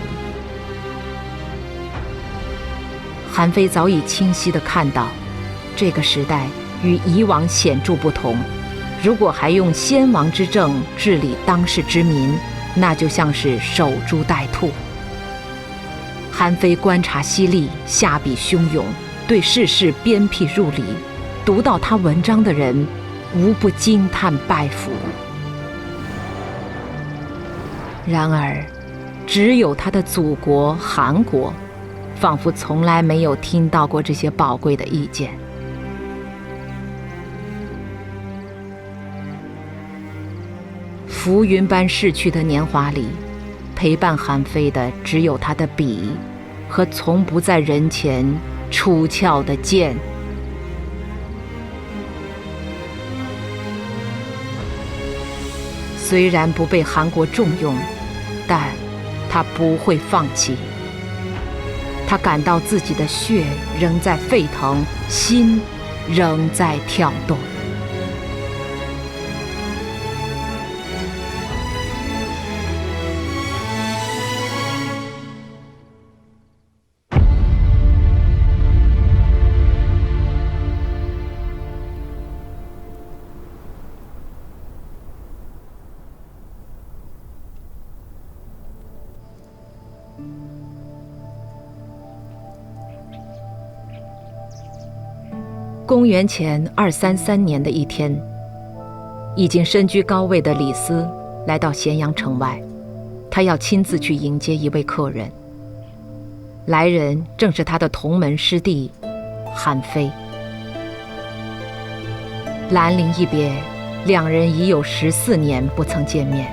[3.31, 5.07] 韩非早已清晰地看到，
[5.75, 6.47] 这个时代
[6.83, 8.35] 与以往显著不同，
[9.03, 12.33] 如果还用先王之政治理当世之民。
[12.79, 14.69] 那就像是守株待兔。
[16.31, 18.85] 韩非观察犀利，下笔汹涌，
[19.27, 20.83] 对世事鞭辟入里，
[21.43, 22.85] 读到他文章的人，
[23.35, 24.91] 无不惊叹拜服。
[28.05, 28.63] 然而，
[29.25, 31.51] 只有他的祖国韩国，
[32.15, 35.31] 仿佛从来没有听到过这些宝贵的意见。
[41.17, 43.07] 浮云般逝去的年华里，
[43.75, 46.11] 陪伴韩非的只有他的笔，
[46.69, 48.23] 和从不在人前
[48.69, 49.95] 出鞘的剑。
[55.97, 57.75] 虽然不被韩国重用，
[58.47, 58.69] 但
[59.27, 60.55] 他不会放弃。
[62.07, 63.43] 他感到自己的血
[63.77, 65.59] 仍在沸腾，心
[66.07, 67.37] 仍在跳动。
[96.07, 98.17] 公元前二三三年的一天，
[99.35, 101.05] 已经身居高位的李斯
[101.45, 102.57] 来到咸阳城外，
[103.29, 105.29] 他要亲自去迎接一位客人。
[106.67, 108.89] 来人正是他的同门师弟
[109.53, 110.09] 韩非。
[112.69, 113.51] 兰陵一别，
[114.05, 116.47] 两人已有十四年不曾见面。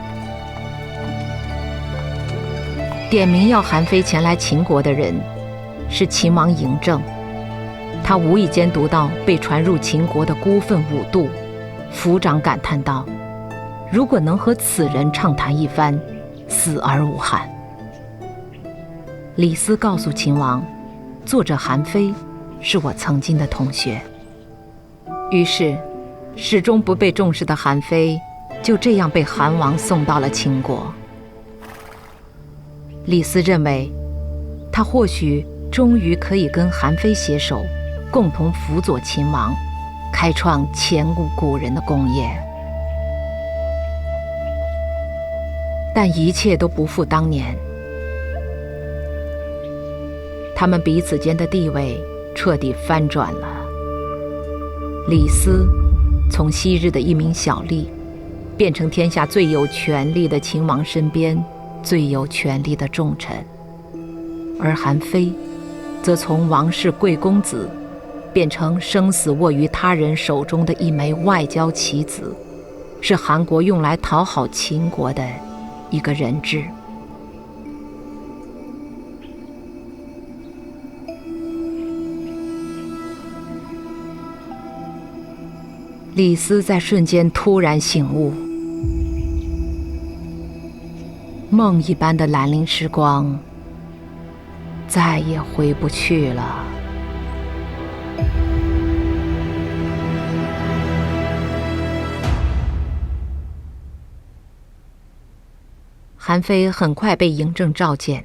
[3.09, 5.15] 点名要韩非前来秦国的人，
[5.89, 7.01] 是秦王嬴政。
[8.05, 11.27] 他无意间读到被传入秦国的孤愤五度，
[11.91, 13.07] 抚掌感叹道
[13.91, 15.99] ：“如果能和此人畅谈一番，
[16.47, 17.49] 死而无憾。”
[19.37, 20.63] 李斯告诉秦王
[21.25, 22.13] ：“作者韩非
[22.61, 23.99] 是我曾经的同学。”
[25.33, 25.75] 于是，
[26.37, 28.21] 始终不被重视的韩非
[28.63, 30.93] 就这样被韩王送到了秦国。
[33.07, 33.91] 李斯认为，
[34.71, 37.65] 他或许终于可以跟韩非携手，
[38.15, 39.53] 共同辅佐秦王，
[40.13, 42.31] 开创前无古人的功业。
[45.93, 47.57] 但一切都不复当年，
[50.55, 52.01] 他们彼此间的地位
[52.37, 53.49] 彻底翻转了。
[55.09, 55.69] 李斯
[56.31, 57.87] 从昔日的一名小吏，
[58.57, 61.37] 变成天下最有权力的秦王身边。
[61.83, 63.45] 最有权力的重臣，
[64.59, 65.31] 而韩非，
[66.01, 67.69] 则从王室贵公子，
[68.35, 72.35] 变成生死握于他人手中的一枚外交棋子，
[73.01, 75.25] 是韩国用来讨好秦国的
[75.89, 76.65] 一个人质。
[86.17, 88.33] 李斯在瞬间突然醒悟。
[91.51, 93.39] 梦一般的兰陵时光，
[94.89, 96.65] 再也回不去了。
[106.27, 108.25] 韩非很快被嬴政召见，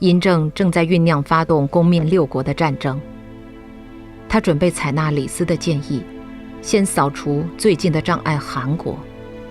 [0.00, 3.00] 嬴政正在酝酿发动攻灭六国的战争。
[4.28, 6.02] 他准备采纳李斯的建议，
[6.60, 8.98] 先扫除最近的障碍——韩国，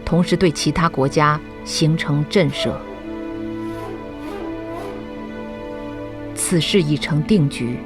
[0.04, 1.40] 同时对其他国家。
[1.64, 2.74] 形成震慑，
[6.36, 7.78] 此事已成定局。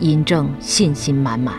[0.00, 1.54] 嬴政信心满满，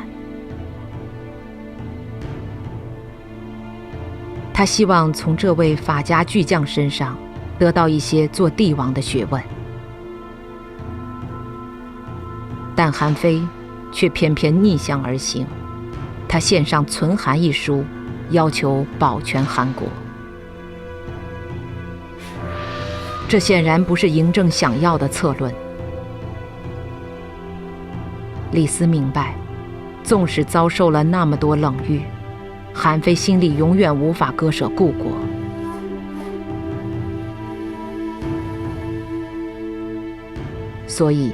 [4.51, 7.17] 他希望从这位法家巨匠身上
[7.59, 9.41] 得到一些做帝王的学问，
[12.75, 13.41] 但韩非
[13.91, 15.45] 却偏偏逆向而行。
[16.27, 17.83] 他献上《存韩》一书，
[18.31, 19.87] 要求保全韩国。
[23.27, 25.53] 这显然不是嬴政想要的策论。
[28.51, 29.35] 李斯明白，
[30.03, 32.01] 纵使遭受了那么多冷遇，
[32.73, 35.11] 韩非心里永远无法割舍故国，
[40.97, 41.31] 所以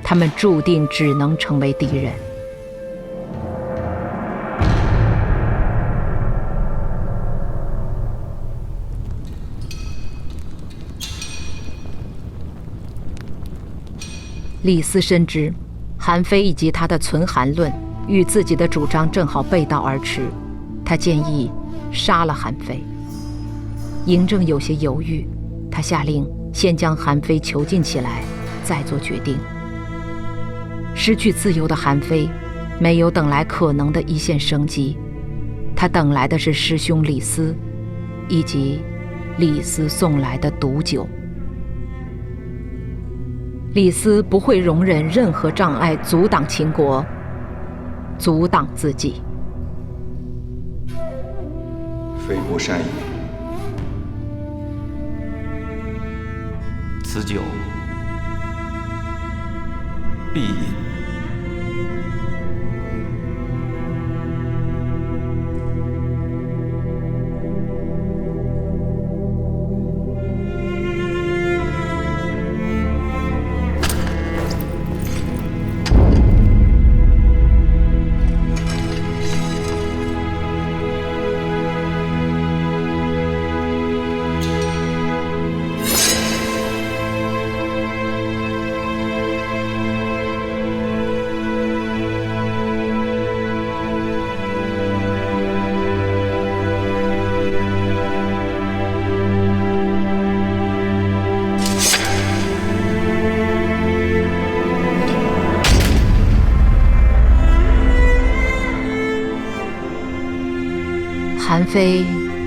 [0.00, 2.12] 他们注定只能成为敌人。
[14.62, 15.52] 李斯深知，
[15.98, 17.72] 韩非以及他的存韩论
[18.06, 20.20] 与自己的主张正好背道而驰，
[20.84, 21.50] 他建议
[21.90, 22.80] 杀了韩非。
[24.06, 25.26] 嬴政有些犹豫，
[25.72, 28.22] 他下令先将韩非囚禁起来，
[28.64, 29.36] 再做决定。
[30.94, 32.28] 失去自由的韩非，
[32.78, 34.96] 没有等来可能的一线生机，
[35.74, 37.56] 他等来的是师兄李斯，
[38.28, 38.80] 以及
[39.38, 41.08] 李斯送来的毒酒。
[43.74, 47.04] 李斯不会容忍任何障碍阻挡秦国，
[48.18, 49.22] 阻挡自己。
[52.28, 52.84] 非不善也。
[57.02, 57.40] 此酒
[60.32, 60.81] 必饮。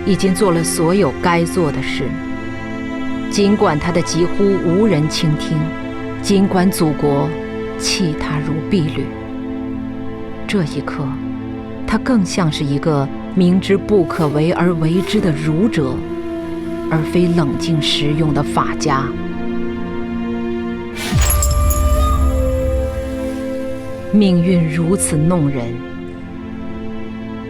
[0.05, 2.03] 已经做了所有该做的事，
[3.31, 5.57] 尽管他的疾呼无人倾听，
[6.21, 7.27] 尽管祖国
[7.79, 9.05] 弃他如敝履，
[10.47, 11.03] 这一刻，
[11.87, 15.95] 他更像是一个明知不可为而为之的儒者，
[16.91, 19.05] 而非冷静实用的法家。
[24.13, 25.73] 命运如此弄人，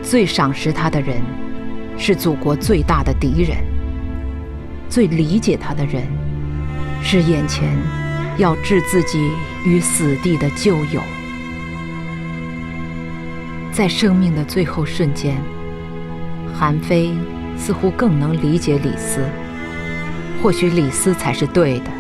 [0.02, 1.18] 最赏识他的人。
[1.98, 3.58] 是祖国最大的敌人，
[4.90, 6.04] 最理解他的人，
[7.02, 7.78] 是眼前
[8.38, 9.32] 要置自己
[9.66, 11.02] 于死地的旧友。
[13.72, 15.36] 在生命的最后瞬间，
[16.54, 17.14] 韩非
[17.58, 19.22] 似乎更能理解李斯。
[20.44, 21.92] 或许李斯才是对的，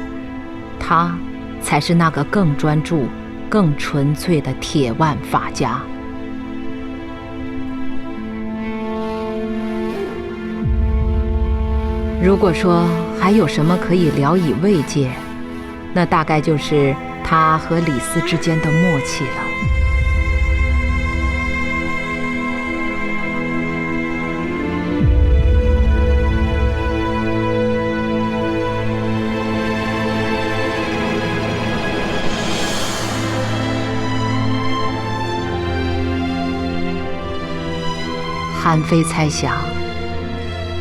[0.79, 1.17] 他
[1.61, 3.07] 才是那个更专注、
[3.49, 5.81] 更纯粹的铁腕法家。
[12.25, 12.87] 如果说
[13.21, 15.11] 还有什么可以聊以慰藉，
[15.93, 19.29] 那大概就是他和李斯之间的默契了。
[38.63, 39.55] 韩非猜想，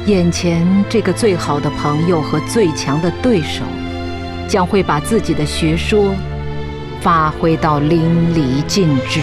[0.06, 3.62] 眼前这个最好的朋友和最强的对手，
[4.46, 6.14] 将会把自己的学说
[7.00, 8.02] 发挥到淋
[8.34, 9.20] 漓尽致。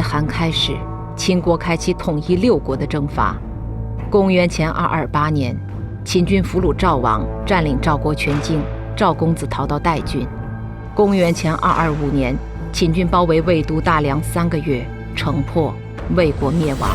[0.00, 0.76] 韩开始，
[1.16, 3.36] 秦国开启统一六国的征伐。
[4.10, 5.56] 公元前二二八年，
[6.04, 8.60] 秦军俘虏赵王，占领赵国全境，
[8.96, 10.26] 赵公子逃到代郡。
[10.94, 12.34] 公元前二二五年，
[12.72, 14.84] 秦军包围魏都大梁三个月，
[15.14, 15.72] 城破，
[16.16, 16.90] 魏国灭亡。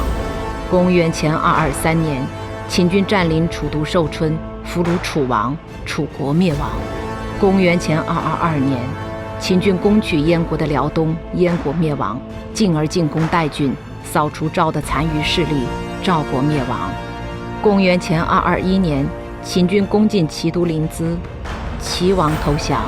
[0.70, 2.22] 公元前二二三年，
[2.68, 6.70] 秦军占领楚都寿春，俘虏楚王，楚国灭亡。
[7.40, 9.05] 公元前二二二年。
[9.38, 12.20] 秦军攻取燕国的辽东，燕国灭亡，
[12.54, 13.72] 进而进攻代郡，
[14.04, 15.66] 扫除赵的残余势力，
[16.02, 16.90] 赵国灭亡。
[17.62, 19.06] 公元前二二一年，
[19.44, 21.16] 秦军攻进齐都临淄，
[21.80, 22.82] 齐王投降，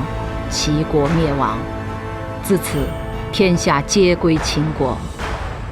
[0.49, 1.57] 齐国灭亡。
[2.41, 2.79] 自此，
[3.31, 4.97] 天下皆归秦国，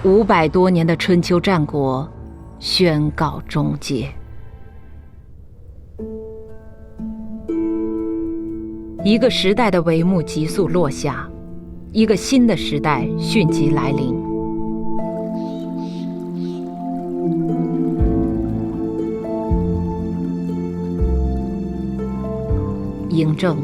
[0.03, 2.07] 五百多年的春秋战国
[2.59, 4.13] 宣告终结。
[9.05, 11.29] 一个时代的帷幕急速落下，
[11.91, 14.15] 一个新的时代迅即来临。
[23.11, 23.55] 嬴政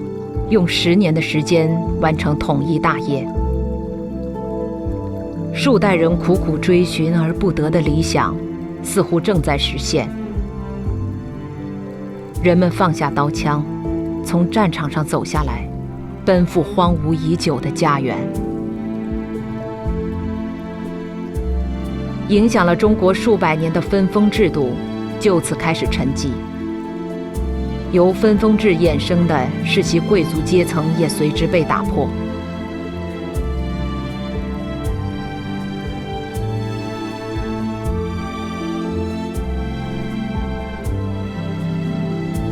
[0.51, 3.27] 用十年的时间完成统一大业，
[5.55, 8.35] 数代人苦苦追寻而不得的理想，
[8.83, 10.07] 似乎正在实现。
[12.43, 13.65] 人们放下刀枪。
[14.23, 15.67] 从战场上走下来，
[16.25, 18.17] 奔赴荒芜已久的家园。
[22.29, 24.69] 影响了中国数百年的分封制度，
[25.19, 26.29] 就此开始沉寂。
[27.91, 32.07] 由分封制衍生的世袭贵族阶层也随之被打破。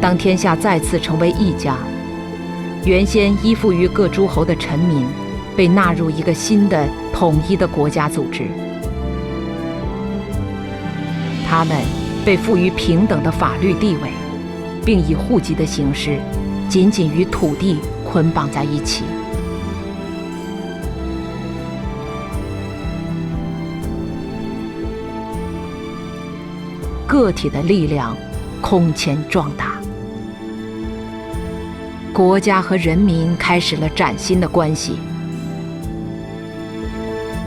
[0.02, 1.76] 当天下再次成为一家，
[2.86, 5.06] 原先依附于各诸侯的臣民，
[5.58, 8.48] 被纳入一个新的统一的国家组织。
[11.46, 11.78] 他们
[12.24, 14.10] 被赋予平等的法律地位，
[14.86, 16.18] 并以户籍的形式，
[16.70, 17.78] 紧紧与土地
[18.10, 19.04] 捆绑在一起。
[27.06, 28.16] 个体的力量
[28.62, 29.79] 空前壮大。
[32.20, 34.98] 国家和人民开始了崭新的关系，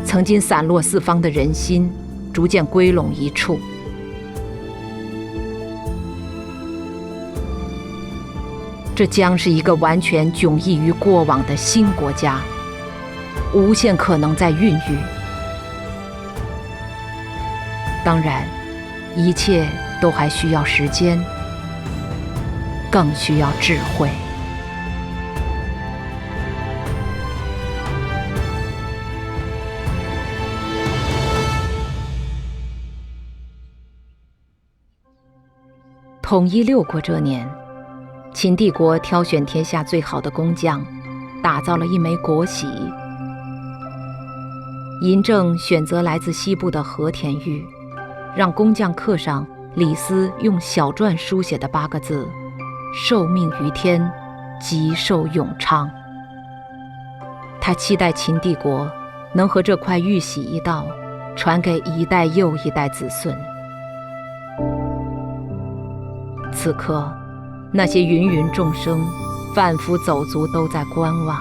[0.03, 1.93] 曾经散落四方的人心
[2.33, 3.61] 逐渐归拢一处。
[8.97, 12.41] 这将是一个完全迥异于过往的新国家，
[13.53, 14.97] 无限可能在孕育。
[18.03, 18.49] 当然，
[19.15, 19.69] 一切
[20.01, 21.23] 都还需要时间，
[22.91, 24.09] 更需要智慧。
[36.33, 37.47] 统一六国这年，
[38.33, 40.83] 秦帝国挑选天下最好的工匠，
[41.43, 42.67] 打造了一枚国玺。
[45.03, 47.63] 嬴政选择来自西部的和田玉，
[48.35, 52.27] 让工匠刻上李斯用小篆书写的八个字
[52.97, 54.11] ：“受命于天，
[54.59, 55.87] 吉寿永昌。”
[57.61, 58.91] 他期待秦帝国
[59.35, 60.87] 能和这块玉玺一道，
[61.37, 63.37] 传给一代又一代子孙。
[66.53, 67.11] 此刻，
[67.73, 69.01] 那些芸芸众生、
[69.55, 71.39] 贩夫走卒都在观望。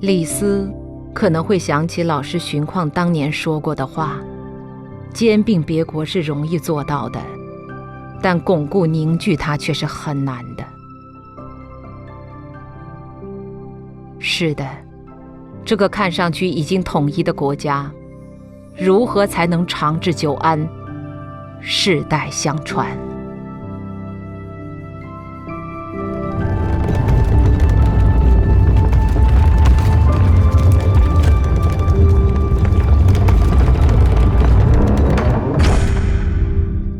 [0.00, 0.70] 李斯
[1.14, 4.18] 可能会想起老师荀况当年说过的话
[5.12, 7.18] ：“兼并别国是容易做到的，
[8.22, 10.64] 但巩固凝聚它却是很难的。”
[14.20, 14.64] 是的，
[15.64, 17.90] 这个看上去已经统一的国家，
[18.76, 20.68] 如何才能长治久安、
[21.68, 22.96] 世代相传？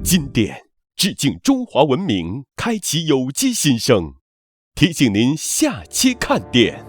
[0.02, 0.56] 经典
[0.96, 4.14] 致敬中华文明，开启有机新生，
[4.74, 6.84] 提醒您下期看点。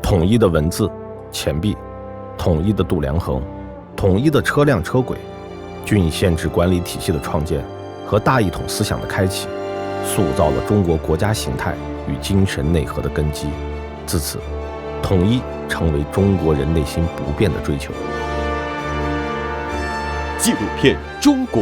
[0.00, 0.88] 统一的文字、
[1.32, 1.76] 钱币，
[2.38, 3.42] 统一的度量衡，
[3.96, 5.18] 统一的车辆车轨，
[5.90, 7.64] 郡县制管理体系的创建
[8.06, 9.48] 和大一统思想的开启，
[10.06, 11.74] 塑造了中国国家形态
[12.06, 13.48] 与精神内核的根基。
[14.06, 14.38] 自此，
[15.02, 17.92] 统一成为中国人内心不变的追求。
[20.38, 21.60] 纪录片《中国》，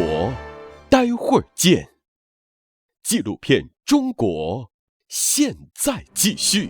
[0.90, 1.88] 待会儿见。
[3.02, 4.64] 纪录片《中国》，
[5.08, 6.68] 现在继续。